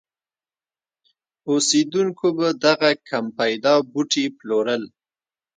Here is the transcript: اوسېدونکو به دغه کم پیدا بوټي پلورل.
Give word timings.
اوسېدونکو 1.49 2.27
به 2.37 2.47
دغه 2.65 2.89
کم 3.09 3.25
پیدا 3.39 3.73
بوټي 3.91 4.25
پلورل. 4.37 4.83